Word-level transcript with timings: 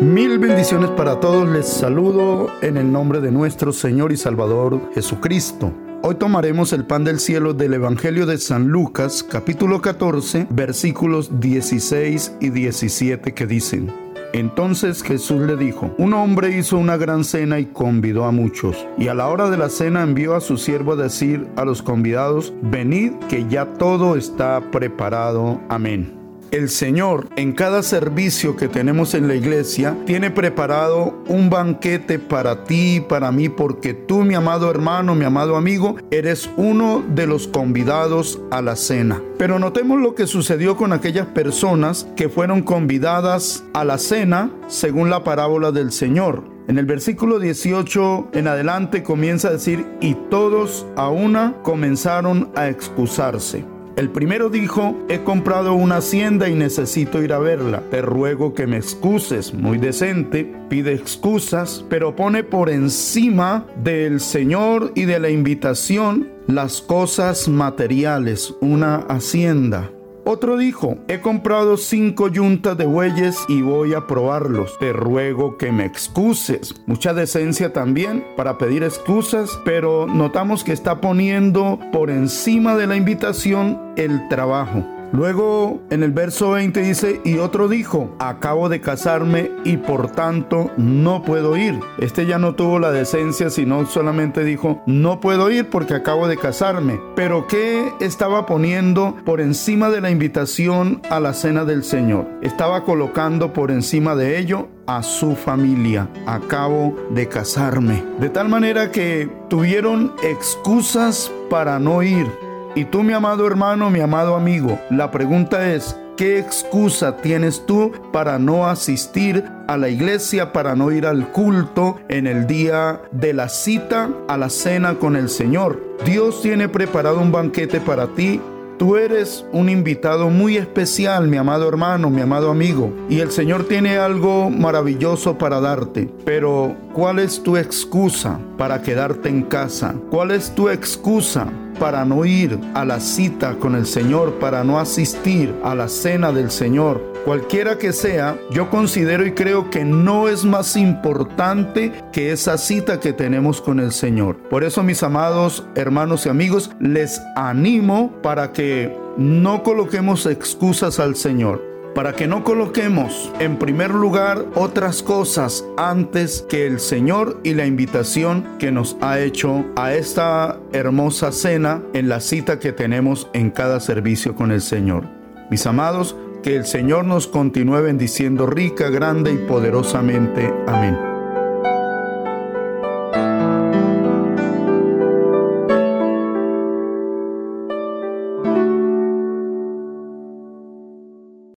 Mil 0.00 0.38
bendiciones 0.38 0.88
para 0.92 1.20
todos. 1.20 1.46
Les 1.46 1.68
saludo 1.68 2.48
en 2.62 2.78
el 2.78 2.90
nombre 2.90 3.20
de 3.20 3.30
nuestro 3.30 3.70
Señor 3.70 4.12
y 4.12 4.16
Salvador 4.16 4.80
Jesucristo. 4.94 5.74
Hoy 6.02 6.14
tomaremos 6.14 6.72
el 6.72 6.86
pan 6.86 7.04
del 7.04 7.20
cielo 7.20 7.52
del 7.52 7.74
Evangelio 7.74 8.24
de 8.24 8.38
San 8.38 8.68
Lucas, 8.68 9.22
capítulo 9.22 9.82
14, 9.82 10.46
versículos 10.48 11.38
16 11.38 12.36
y 12.40 12.48
17 12.48 13.34
que 13.34 13.46
dicen. 13.46 13.92
Entonces 14.32 15.02
Jesús 15.02 15.42
le 15.42 15.58
dijo, 15.58 15.94
un 15.98 16.14
hombre 16.14 16.56
hizo 16.56 16.78
una 16.78 16.96
gran 16.96 17.22
cena 17.22 17.58
y 17.58 17.66
convidó 17.66 18.24
a 18.24 18.32
muchos, 18.32 18.86
y 18.96 19.08
a 19.08 19.14
la 19.14 19.28
hora 19.28 19.50
de 19.50 19.58
la 19.58 19.68
cena 19.68 20.02
envió 20.02 20.34
a 20.34 20.40
su 20.40 20.56
siervo 20.56 20.92
a 20.92 20.96
decir 20.96 21.46
a 21.56 21.66
los 21.66 21.82
convidados, 21.82 22.54
venid 22.62 23.12
que 23.28 23.46
ya 23.50 23.74
todo 23.74 24.16
está 24.16 24.62
preparado. 24.70 25.60
Amén. 25.68 26.19
El 26.50 26.68
Señor 26.68 27.28
en 27.36 27.52
cada 27.52 27.84
servicio 27.84 28.56
que 28.56 28.66
tenemos 28.66 29.14
en 29.14 29.28
la 29.28 29.36
iglesia 29.36 29.96
tiene 30.04 30.32
preparado 30.32 31.22
un 31.28 31.48
banquete 31.48 32.18
para 32.18 32.64
ti 32.64 33.00
para 33.08 33.30
mí 33.30 33.48
porque 33.48 33.94
tú, 33.94 34.24
mi 34.24 34.34
amado 34.34 34.68
hermano, 34.68 35.14
mi 35.14 35.24
amado 35.24 35.54
amigo, 35.54 35.94
eres 36.10 36.50
uno 36.56 37.04
de 37.08 37.28
los 37.28 37.46
convidados 37.46 38.40
a 38.50 38.62
la 38.62 38.74
cena. 38.74 39.22
Pero 39.38 39.60
notemos 39.60 40.00
lo 40.00 40.16
que 40.16 40.26
sucedió 40.26 40.76
con 40.76 40.92
aquellas 40.92 41.28
personas 41.28 42.08
que 42.16 42.28
fueron 42.28 42.62
convidadas 42.62 43.62
a 43.72 43.84
la 43.84 43.98
cena 43.98 44.50
según 44.66 45.08
la 45.08 45.22
parábola 45.22 45.70
del 45.70 45.92
Señor. 45.92 46.42
En 46.66 46.78
el 46.78 46.86
versículo 46.86 47.38
18 47.38 48.30
en 48.32 48.48
adelante 48.48 49.04
comienza 49.04 49.48
a 49.48 49.52
decir, 49.52 49.86
y 50.00 50.14
todos 50.30 50.84
a 50.96 51.10
una 51.10 51.54
comenzaron 51.62 52.50
a 52.56 52.68
excusarse. 52.68 53.64
El 54.00 54.08
primero 54.08 54.48
dijo, 54.48 54.96
he 55.10 55.24
comprado 55.24 55.74
una 55.74 55.98
hacienda 55.98 56.48
y 56.48 56.54
necesito 56.54 57.22
ir 57.22 57.34
a 57.34 57.38
verla. 57.38 57.82
Te 57.90 58.00
ruego 58.00 58.54
que 58.54 58.66
me 58.66 58.78
excuses. 58.78 59.52
Muy 59.52 59.76
decente, 59.76 60.50
pide 60.70 60.94
excusas, 60.94 61.84
pero 61.90 62.16
pone 62.16 62.42
por 62.42 62.70
encima 62.70 63.66
del 63.84 64.20
Señor 64.20 64.92
y 64.94 65.04
de 65.04 65.20
la 65.20 65.28
invitación 65.28 66.30
las 66.46 66.80
cosas 66.80 67.46
materiales, 67.46 68.54
una 68.62 69.00
hacienda. 69.00 69.90
Otro 70.24 70.56
dijo, 70.56 70.98
he 71.08 71.20
comprado 71.20 71.76
cinco 71.76 72.28
yuntas 72.28 72.76
de 72.76 72.86
bueyes 72.86 73.38
y 73.48 73.62
voy 73.62 73.94
a 73.94 74.06
probarlos. 74.06 74.78
Te 74.78 74.92
ruego 74.92 75.56
que 75.56 75.72
me 75.72 75.84
excuses. 75.84 76.74
Mucha 76.86 77.14
decencia 77.14 77.72
también 77.72 78.24
para 78.36 78.58
pedir 78.58 78.82
excusas, 78.82 79.58
pero 79.64 80.06
notamos 80.06 80.64
que 80.64 80.72
está 80.72 81.00
poniendo 81.00 81.78
por 81.92 82.10
encima 82.10 82.76
de 82.76 82.86
la 82.86 82.96
invitación 82.96 83.92
el 83.96 84.28
trabajo. 84.28 84.99
Luego 85.12 85.82
en 85.90 86.02
el 86.02 86.12
verso 86.12 86.52
20 86.52 86.80
dice, 86.82 87.20
y 87.24 87.38
otro 87.38 87.68
dijo, 87.68 88.14
acabo 88.20 88.68
de 88.68 88.80
casarme 88.80 89.50
y 89.64 89.76
por 89.76 90.12
tanto 90.12 90.70
no 90.76 91.22
puedo 91.22 91.56
ir. 91.56 91.80
Este 91.98 92.26
ya 92.26 92.38
no 92.38 92.54
tuvo 92.54 92.78
la 92.78 92.92
decencia, 92.92 93.50
sino 93.50 93.86
solamente 93.86 94.44
dijo, 94.44 94.82
no 94.86 95.20
puedo 95.20 95.50
ir 95.50 95.68
porque 95.68 95.94
acabo 95.94 96.28
de 96.28 96.36
casarme. 96.36 97.00
Pero 97.16 97.46
¿qué 97.48 97.92
estaba 98.00 98.46
poniendo 98.46 99.16
por 99.24 99.40
encima 99.40 99.90
de 99.90 100.00
la 100.00 100.10
invitación 100.10 101.02
a 101.10 101.18
la 101.18 101.34
cena 101.34 101.64
del 101.64 101.82
Señor? 101.82 102.28
Estaba 102.42 102.84
colocando 102.84 103.52
por 103.52 103.70
encima 103.72 104.14
de 104.14 104.38
ello 104.38 104.68
a 104.86 105.02
su 105.02 105.34
familia. 105.34 106.08
Acabo 106.26 106.96
de 107.10 107.28
casarme. 107.28 108.04
De 108.20 108.28
tal 108.28 108.48
manera 108.48 108.92
que 108.92 109.28
tuvieron 109.48 110.12
excusas 110.22 111.32
para 111.48 111.80
no 111.80 112.02
ir 112.02 112.26
y 112.74 112.84
tú, 112.84 113.02
mi 113.02 113.12
amado 113.12 113.46
hermano, 113.46 113.90
mi 113.90 114.00
amado 114.00 114.36
amigo, 114.36 114.78
la 114.90 115.10
pregunta 115.10 115.72
es, 115.72 115.96
¿qué 116.16 116.38
excusa 116.38 117.16
tienes 117.16 117.66
tú 117.66 117.92
para 118.12 118.38
no 118.38 118.66
asistir 118.66 119.44
a 119.66 119.76
la 119.76 119.88
iglesia, 119.88 120.52
para 120.52 120.76
no 120.76 120.92
ir 120.92 121.06
al 121.06 121.32
culto 121.32 121.98
en 122.08 122.26
el 122.26 122.46
día 122.46 123.00
de 123.10 123.32
la 123.32 123.48
cita 123.48 124.10
a 124.28 124.36
la 124.36 124.50
cena 124.50 124.94
con 124.94 125.16
el 125.16 125.28
Señor? 125.28 125.82
Dios 126.04 126.42
tiene 126.42 126.68
preparado 126.68 127.20
un 127.20 127.32
banquete 127.32 127.80
para 127.80 128.06
ti 128.08 128.40
Tú 128.80 128.96
eres 128.96 129.44
un 129.52 129.68
invitado 129.68 130.30
muy 130.30 130.56
especial, 130.56 131.28
mi 131.28 131.36
amado 131.36 131.68
hermano, 131.68 132.08
mi 132.08 132.22
amado 132.22 132.50
amigo, 132.50 132.90
y 133.10 133.20
el 133.20 133.30
Señor 133.30 133.64
tiene 133.64 133.98
algo 133.98 134.48
maravilloso 134.48 135.36
para 135.36 135.60
darte. 135.60 136.08
Pero, 136.24 136.74
¿cuál 136.94 137.18
es 137.18 137.42
tu 137.42 137.58
excusa 137.58 138.40
para 138.56 138.80
quedarte 138.80 139.28
en 139.28 139.42
casa? 139.42 139.94
¿Cuál 140.10 140.30
es 140.30 140.54
tu 140.54 140.70
excusa 140.70 141.52
para 141.78 142.06
no 142.06 142.24
ir 142.24 142.58
a 142.72 142.86
la 142.86 143.00
cita 143.00 143.56
con 143.56 143.74
el 143.74 143.84
Señor, 143.84 144.38
para 144.38 144.64
no 144.64 144.80
asistir 144.80 145.54
a 145.62 145.74
la 145.74 145.86
cena 145.86 146.32
del 146.32 146.50
Señor? 146.50 147.09
Cualquiera 147.24 147.76
que 147.76 147.92
sea, 147.92 148.38
yo 148.50 148.70
considero 148.70 149.26
y 149.26 149.32
creo 149.32 149.70
que 149.70 149.84
no 149.84 150.28
es 150.28 150.44
más 150.44 150.76
importante 150.76 151.92
que 152.12 152.32
esa 152.32 152.56
cita 152.56 152.98
que 152.98 153.12
tenemos 153.12 153.60
con 153.60 153.78
el 153.78 153.92
Señor. 153.92 154.36
Por 154.48 154.64
eso, 154.64 154.82
mis 154.82 155.02
amados 155.02 155.64
hermanos 155.74 156.24
y 156.24 156.30
amigos, 156.30 156.70
les 156.80 157.20
animo 157.36 158.10
para 158.22 158.52
que 158.52 158.96
no 159.18 159.62
coloquemos 159.62 160.24
excusas 160.26 160.98
al 160.98 161.14
Señor 161.14 161.70
para 161.94 162.14
que 162.14 162.28
no 162.28 162.44
coloquemos 162.44 163.32
en 163.40 163.56
primer 163.58 163.90
lugar 163.90 164.46
otras 164.54 165.02
cosas 165.02 165.64
antes 165.76 166.46
que 166.48 166.66
el 166.66 166.78
Señor 166.78 167.40
y 167.42 167.54
la 167.54 167.66
invitación 167.66 168.46
que 168.58 168.70
nos 168.70 168.96
ha 169.00 169.18
hecho 169.18 169.64
a 169.76 169.94
esta 169.94 170.58
hermosa 170.72 171.32
cena 171.32 171.82
en 171.92 172.08
la 172.08 172.20
cita 172.20 172.58
que 172.58 172.72
tenemos 172.72 173.28
en 173.32 173.50
cada 173.50 173.80
servicio 173.80 174.34
con 174.36 174.52
el 174.52 174.60
Señor. 174.60 175.04
Mis 175.50 175.66
amados, 175.66 176.14
que 176.42 176.56
el 176.56 176.66
Señor 176.66 177.04
nos 177.04 177.26
continúe 177.26 177.82
bendiciendo 177.82 178.46
rica, 178.46 178.88
grande 178.88 179.32
y 179.32 179.38
poderosamente. 179.38 180.52
Amén. 180.66 181.09